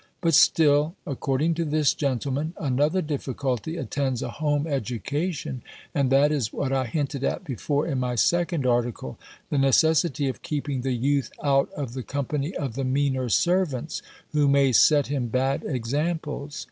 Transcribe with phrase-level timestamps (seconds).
[0.19, 5.61] But still, according to this gentleman, another difficulty attends a home education;
[5.93, 9.19] and that is, what I hinted at before, in my second article,
[9.51, 14.01] the necessity of keeping the youth out of the company of the meaner servants,
[14.31, 16.59] who may set him bad examples.